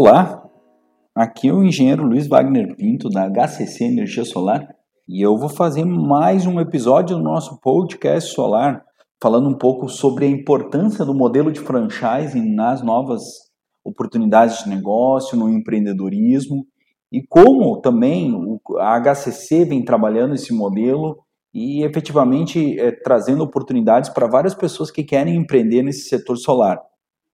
[0.00, 0.48] Olá,
[1.12, 4.64] aqui é o engenheiro Luiz Wagner Pinto da HCC Energia Solar
[5.08, 8.84] e eu vou fazer mais um episódio do nosso podcast solar
[9.20, 13.24] falando um pouco sobre a importância do modelo de franchising nas novas
[13.84, 16.64] oportunidades de negócio, no empreendedorismo
[17.10, 18.32] e como também
[18.78, 21.18] a HCC vem trabalhando esse modelo
[21.52, 26.87] e efetivamente é, trazendo oportunidades para várias pessoas que querem empreender nesse setor solar.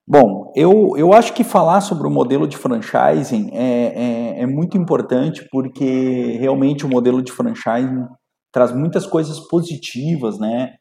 [0.06, 4.76] Bom, eu, eu acho que falar sobre o modelo de franchising é, é, é muito
[4.76, 8.06] importante porque realmente o modelo de franchising
[8.52, 10.74] traz muitas coisas positivas, né,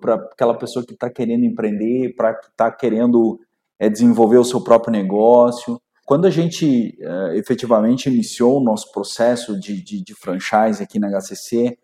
[0.00, 3.38] para aquela pessoa que está querendo empreender, para que está querendo
[3.78, 5.78] é, desenvolver o seu próprio negócio.
[6.06, 11.08] Quando a gente é, efetivamente iniciou o nosso processo de, de, de franchise aqui na
[11.10, 11.76] HCC,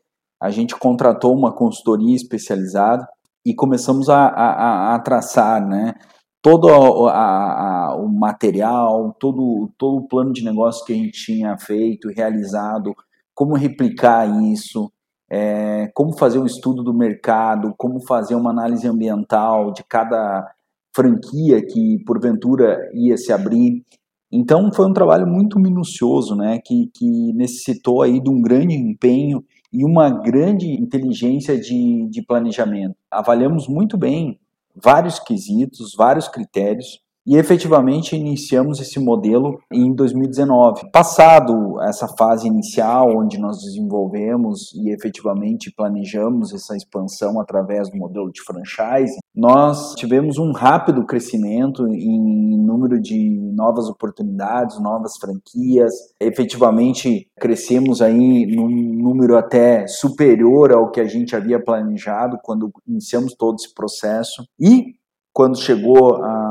[0.43, 3.07] a gente contratou uma consultoria especializada
[3.45, 5.95] e começamos a, a, a traçar, né,
[6.43, 6.69] todo
[7.09, 12.09] a, a, o material, todo, todo o plano de negócio que a gente tinha feito,
[12.09, 12.95] realizado,
[13.35, 14.91] como replicar isso,
[15.31, 20.49] é, como fazer um estudo do mercado, como fazer uma análise ambiental de cada
[20.95, 23.85] franquia que porventura ia se abrir.
[24.33, 29.45] Então foi um trabalho muito minucioso, né, que, que necessitou aí de um grande empenho
[29.73, 32.95] e uma grande inteligência de, de planejamento.
[33.11, 34.39] Avaliamos muito bem
[34.83, 40.91] vários quesitos, vários critérios e efetivamente iniciamos esse modelo em 2019.
[40.93, 48.31] Passado essa fase inicial, onde nós desenvolvemos e efetivamente planejamos essa expansão através do modelo
[48.31, 55.93] de franchise, nós tivemos um rápido crescimento em número de novas oportunidades, novas franquias.
[56.21, 63.35] Efetivamente crescemos aí num número até superior ao que a gente havia planejado quando iniciamos
[63.35, 64.45] todo esse processo.
[64.61, 64.95] E
[65.33, 66.46] quando chegou a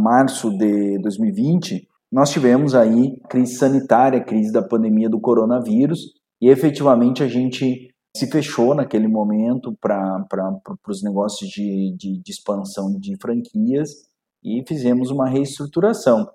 [0.00, 7.22] março de 2020, nós tivemos aí crise sanitária, crise da pandemia do coronavírus, e efetivamente
[7.22, 10.26] a gente se fechou naquele momento para
[10.88, 13.90] os negócios de, de, de, expansão de franquias
[14.42, 16.28] e fizemos uma reestruturação.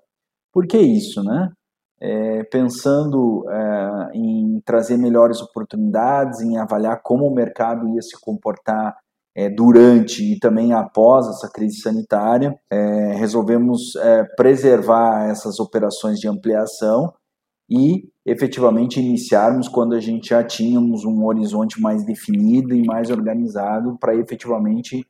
[0.52, 1.50] Por que isso, né?
[1.98, 8.96] É, pensando é, em trazer melhores oportunidades, em avaliar como o mercado ia se comportar
[9.36, 16.26] é, durante e também após essa crise sanitária, é, resolvemos é, preservar essas operações de
[16.26, 17.12] ampliação
[17.68, 23.98] e efetivamente iniciarmos quando a gente já tínhamos um horizonte mais definido e mais organizado
[24.00, 25.06] para efetivamente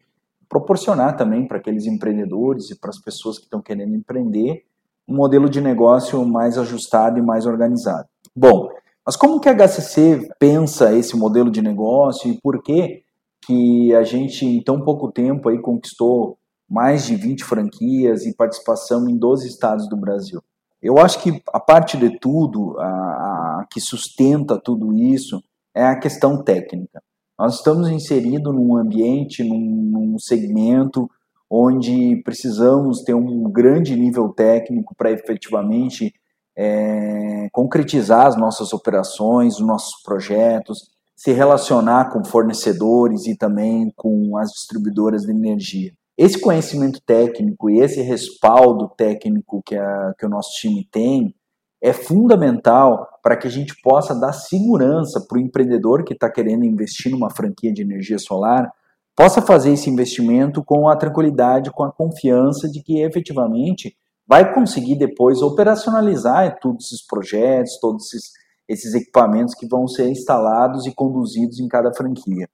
[0.48, 4.64] proporcionar também para aqueles empreendedores e para as pessoas que estão querendo empreender
[5.06, 8.08] um modelo de negócio mais ajustado e mais organizado.
[8.34, 8.70] Bom,
[9.06, 13.05] mas como que a HCC pensa esse modelo de negócio e por que
[13.46, 19.08] que a gente em tão pouco tempo aí conquistou mais de 20 franquias e participação
[19.08, 20.42] em 12 estados do Brasil.
[20.82, 25.42] Eu acho que a parte de tudo, a, a, que sustenta tudo isso,
[25.74, 27.02] é a questão técnica.
[27.38, 31.08] Nós estamos inseridos num ambiente, num, num segmento
[31.48, 36.12] onde precisamos ter um grande nível técnico para efetivamente
[36.56, 44.36] é, concretizar as nossas operações, os nossos projetos, se relacionar com fornecedores e também com
[44.36, 45.92] as distribuidoras de energia.
[46.16, 51.34] Esse conhecimento técnico e esse respaldo técnico que, a, que o nosso time tem
[51.82, 56.64] é fundamental para que a gente possa dar segurança para o empreendedor que está querendo
[56.64, 58.70] investir numa franquia de energia solar,
[59.14, 64.96] possa fazer esse investimento com a tranquilidade, com a confiança de que efetivamente vai conseguir
[64.96, 68.32] depois operacionalizar todos esses projetos, todos esses
[68.68, 72.48] esses equipamentos que vão ser instalados e conduzidos em cada franquia.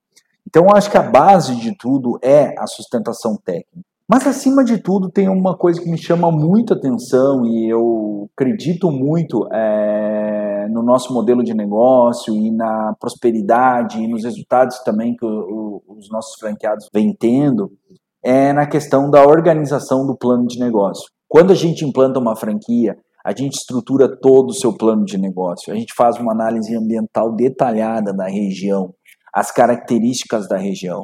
[0.47, 3.87] Então, eu acho que a base de tudo é a sustentação técnica.
[4.09, 8.91] Mas, acima de tudo, tem uma coisa que me chama muita atenção e eu acredito
[8.91, 15.25] muito é, no nosso modelo de negócio e na prosperidade e nos resultados também que
[15.25, 17.73] o, o, os nossos franqueados vêm tendo,
[18.23, 21.11] é na questão da organização do plano de negócio.
[21.29, 25.73] Quando a gente implanta uma franquia, a gente estrutura todo o seu plano de negócio,
[25.73, 28.93] a gente faz uma análise ambiental detalhada da região,
[29.33, 31.03] as características da região,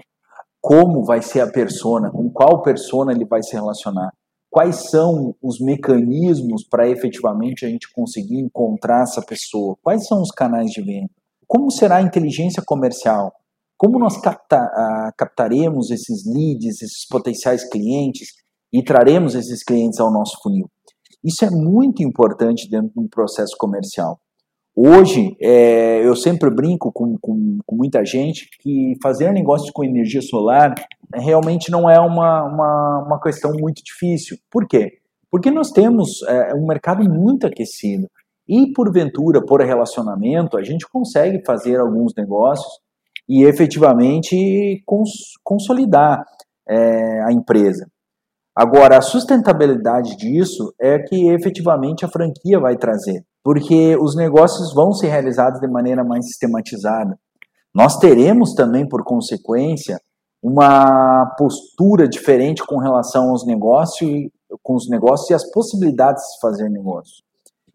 [0.60, 4.12] como vai ser a persona, com qual persona ele vai se relacionar,
[4.50, 10.30] quais são os mecanismos para efetivamente a gente conseguir encontrar essa pessoa, quais são os
[10.30, 11.10] canais de venda,
[11.46, 13.32] como será a inteligência comercial,
[13.76, 14.58] como nós capta,
[15.16, 18.30] captaremos esses leads, esses potenciais clientes
[18.72, 20.68] e traremos esses clientes ao nosso funil.
[21.24, 24.20] Isso é muito importante dentro de um processo comercial.
[24.80, 30.22] Hoje, é, eu sempre brinco com, com, com, muita gente que fazer negócio com energia
[30.22, 30.72] solar
[31.12, 34.36] realmente não é uma, uma, uma questão muito difícil.
[34.48, 34.98] Por quê?
[35.30, 38.08] Porque nós temos é, um mercado muito aquecido.
[38.48, 42.72] E, porventura, por relacionamento, a gente consegue fazer alguns negócios
[43.28, 45.10] e efetivamente cons
[45.42, 46.24] consolidar
[46.68, 47.86] é, a empresa.
[48.58, 54.92] Agora, a sustentabilidade disso é que efetivamente a franquia vai trazer, porque os negócios vão
[54.92, 57.16] ser realizados de maneira mais sistematizada.
[57.72, 60.00] Nós teremos também, por consequência,
[60.42, 64.28] uma postura diferente com relação aos negócios,
[64.60, 67.22] com os negócios e as possibilidades de fazer negócio.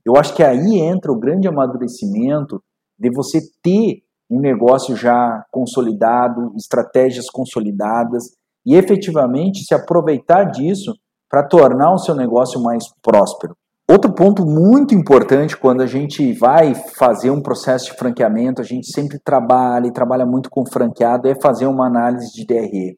[0.06, 2.62] Eu acho que aí entra o grande amadurecimento
[3.00, 8.34] de você ter um negócio já consolidado, estratégias consolidadas
[8.66, 10.94] e efetivamente se aproveitar disso
[11.30, 13.56] para tornar o seu negócio mais próspero.
[13.90, 18.92] Outro ponto muito importante quando a gente vai fazer um processo de franqueamento, a gente
[18.92, 22.98] sempre trabalha e trabalha muito com franqueado, é fazer uma análise de DRE.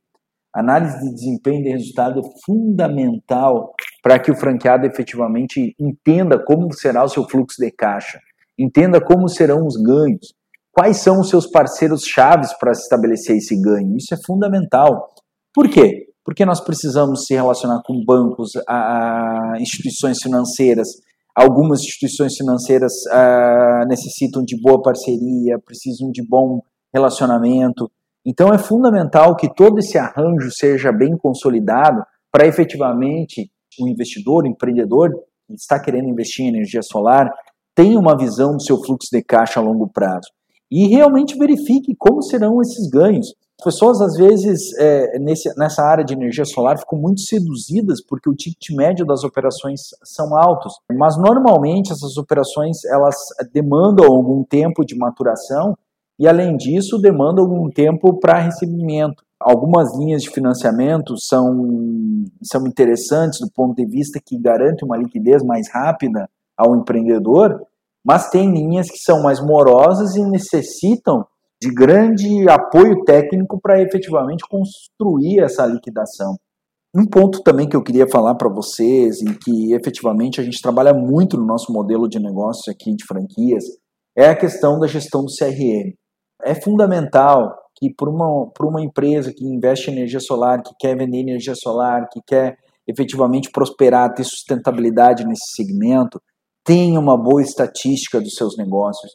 [0.54, 7.04] Análise de desempenho de resultado é fundamental para que o franqueado efetivamente entenda como será
[7.04, 8.20] o seu fluxo de caixa,
[8.58, 10.34] entenda como serão os ganhos,
[10.72, 13.98] quais são os seus parceiros chaves para estabelecer esse ganho.
[13.98, 15.14] Isso é fundamental.
[15.56, 16.08] Por quê?
[16.26, 20.90] Porque nós precisamos se relacionar com bancos, a, a instituições financeiras.
[21.34, 26.62] Algumas instituições financeiras a, necessitam de boa parceria, precisam de bom
[26.94, 27.90] relacionamento.
[28.26, 33.50] Então é fundamental que todo esse arranjo seja bem consolidado para efetivamente
[33.80, 35.12] o investidor, o empreendedor
[35.48, 37.32] que está querendo investir em energia solar
[37.74, 40.28] tenha uma visão do seu fluxo de caixa a longo prazo
[40.72, 43.34] e realmente verifique como serão esses ganhos.
[43.60, 48.30] As pessoas, às vezes, é, nesse, nessa área de energia solar, ficam muito seduzidas porque
[48.30, 50.74] o ticket médio das operações são altos.
[50.92, 53.16] Mas, normalmente, essas operações elas
[53.54, 55.78] demandam algum tempo de maturação
[56.20, 59.24] e, além disso, demandam algum tempo para recebimento.
[59.40, 65.44] Algumas linhas de financiamento são, são interessantes do ponto de vista que garante uma liquidez
[65.44, 67.62] mais rápida ao empreendedor,
[68.04, 71.26] mas tem linhas que são mais morosas e necessitam
[71.62, 76.36] de grande apoio técnico para efetivamente construir essa liquidação.
[76.96, 80.94] Um ponto também que eu queria falar para vocês e que efetivamente a gente trabalha
[80.94, 83.66] muito no nosso modelo de negócio aqui de franquias
[84.18, 85.94] é a questão da gestão do CRM.
[86.44, 90.98] É fundamental que para uma, por uma empresa que investe em energia solar, que quer
[90.98, 92.56] vender energia solar, que quer
[92.88, 96.22] efetivamente prosperar, ter sustentabilidade nesse segmento,
[96.64, 99.12] tenha uma boa estatística dos seus negócios,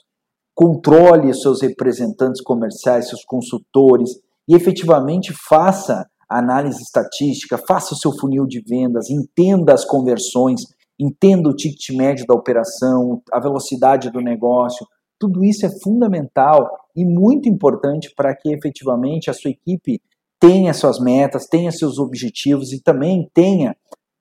[0.61, 4.11] controle os seus representantes comerciais, seus consultores
[4.47, 10.61] e efetivamente faça análise estatística, faça o seu funil de vendas, entenda as conversões,
[10.99, 14.87] entenda o ticket médio da operação, a velocidade do negócio.
[15.19, 19.99] Tudo isso é fundamental e muito importante para que efetivamente a sua equipe
[20.39, 23.75] tenha suas metas, tenha seus objetivos e também tenha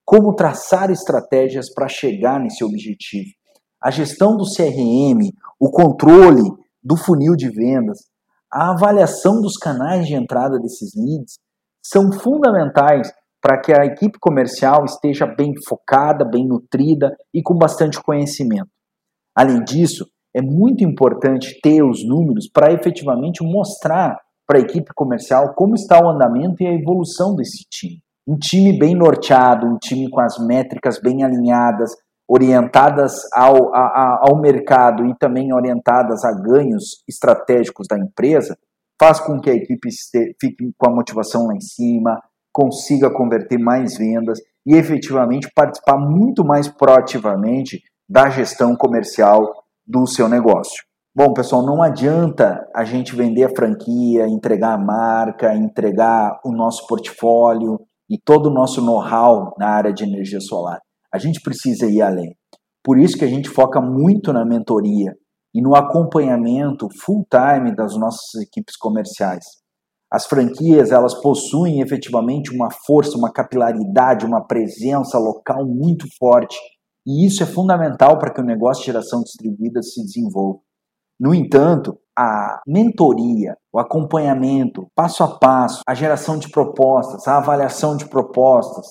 [0.06, 3.28] como traçar estratégias para chegar nesse objetivo.
[3.82, 6.42] A gestão do CRM, o controle
[6.82, 7.98] do funil de vendas,
[8.52, 11.38] a avaliação dos canais de entrada desses leads
[11.82, 18.02] são fundamentais para que a equipe comercial esteja bem focada, bem nutrida e com bastante
[18.02, 18.68] conhecimento.
[19.34, 20.04] Além disso,
[20.34, 24.16] é muito importante ter os números para efetivamente mostrar
[24.46, 28.02] para a equipe comercial como está o andamento e a evolução desse time.
[28.26, 31.92] Um time bem norteado, um time com as métricas bem alinhadas,
[32.30, 38.56] orientadas ao, a, ao mercado e também orientadas a ganhos estratégicos da empresa,
[39.00, 39.88] faz com que a equipe
[40.40, 42.22] fique com a motivação lá em cima,
[42.52, 50.28] consiga converter mais vendas e efetivamente participar muito mais proativamente da gestão comercial do seu
[50.28, 50.84] negócio.
[51.12, 56.86] Bom, pessoal, não adianta a gente vender a franquia, entregar a marca, entregar o nosso
[56.86, 60.78] portfólio e todo o nosso know-how na área de energia solar.
[61.12, 62.34] A gente precisa ir além.
[62.82, 65.14] Por isso que a gente foca muito na mentoria
[65.54, 69.44] e no acompanhamento full time das nossas equipes comerciais.
[70.12, 76.56] As franquias, elas possuem efetivamente uma força, uma capilaridade, uma presença local muito forte,
[77.06, 80.60] e isso é fundamental para que o negócio de geração distribuída se desenvolva.
[81.18, 87.96] No entanto, a mentoria, o acompanhamento, passo a passo, a geração de propostas, a avaliação
[87.96, 88.86] de propostas,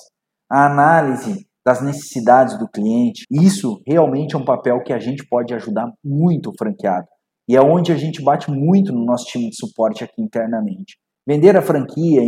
[0.49, 3.25] a análise das necessidades do cliente.
[3.29, 7.05] Isso realmente é um papel que a gente pode ajudar muito o franqueado.
[7.47, 10.97] E é onde a gente bate muito no nosso time de suporte aqui internamente.
[11.27, 12.21] Vender a franquia,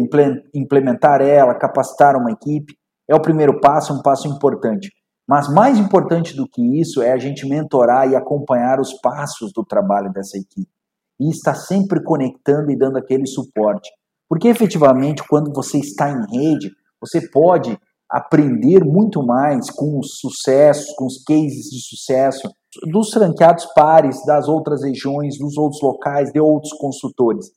[0.53, 2.75] implementar ela, capacitar uma equipe
[3.09, 4.91] é o primeiro passo, um passo importante.
[5.27, 9.65] Mas mais importante do que isso é a gente mentorar e acompanhar os passos do
[9.65, 10.69] trabalho dessa equipe.
[11.19, 13.89] E estar sempre conectando e dando aquele suporte.
[14.29, 16.69] Porque efetivamente, quando você está em rede,
[17.01, 17.75] você pode
[18.11, 22.51] aprender muito mais com os sucessos, com os cases de sucesso
[22.91, 27.47] dos franqueados pares das outras regiões, dos outros locais, de outros consultores.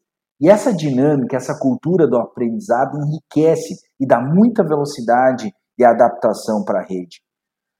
[0.41, 6.81] E essa dinâmica, essa cultura do aprendizado enriquece e dá muita velocidade e adaptação para
[6.81, 7.21] a rede.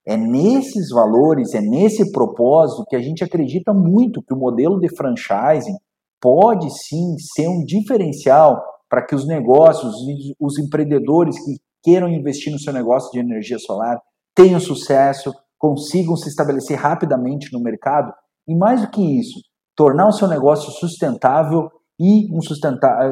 [0.07, 4.95] É nesses valores, é nesse propósito que a gente acredita muito que o modelo de
[4.95, 5.77] franchising
[6.21, 9.95] pode sim ser um diferencial para que os negócios,
[10.39, 14.01] os empreendedores que queiram investir no seu negócio de energia solar
[14.35, 18.13] tenham sucesso, consigam se estabelecer rapidamente no mercado
[18.49, 19.39] e, mais do que isso,
[19.77, 22.41] tornar o seu negócio sustentável e um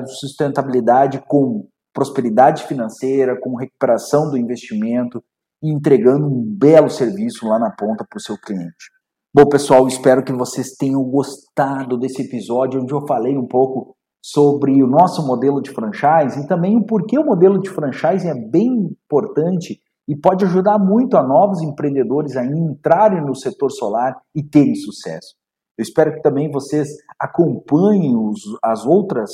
[0.06, 5.22] sustentabilidade com prosperidade financeira, com recuperação do investimento
[5.62, 8.90] e entregando um belo serviço lá na ponta para o seu cliente.
[9.34, 14.80] Bom, pessoal, espero que vocês tenham gostado desse episódio onde eu falei um pouco sobre
[14.82, 18.68] o nosso modelo de franchise e também o porquê o modelo de franchise é bem
[18.68, 24.76] importante e pode ajudar muito a novos empreendedores a entrarem no setor solar e terem
[24.76, 25.34] sucesso.
[25.76, 26.88] Eu espero que também vocês
[27.18, 29.30] acompanhem os, as outras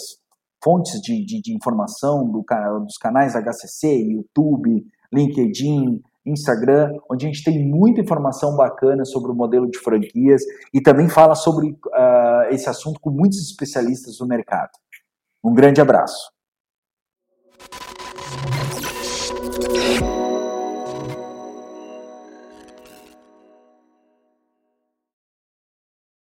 [0.63, 2.45] fontes de, de, de informação do,
[2.85, 6.01] dos canais HCC, YouTube, LinkedIn,
[6.33, 10.43] Instagram, onde a gente tem muita informação bacana sobre o modelo de franquias
[10.73, 14.71] e também fala sobre uh, esse assunto com muitos especialistas do mercado.
[15.43, 16.31] Um grande abraço.